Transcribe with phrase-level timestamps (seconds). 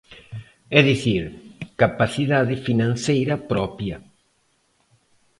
[0.77, 1.23] É dicir,
[1.83, 3.95] capacidade financeira propia.